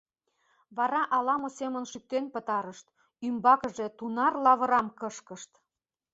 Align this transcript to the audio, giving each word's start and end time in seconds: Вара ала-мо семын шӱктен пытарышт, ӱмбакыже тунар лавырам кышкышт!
Вара 0.77 1.01
ала-мо 1.17 1.49
семын 1.59 1.83
шӱктен 1.91 2.25
пытарышт, 2.33 2.87
ӱмбакыже 3.27 3.87
тунар 3.97 4.33
лавырам 4.45 4.87
кышкышт! 4.99 5.51